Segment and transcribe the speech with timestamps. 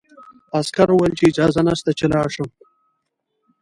[0.59, 2.47] عسکر وویل چې اجازه نشته چې لاړ شم.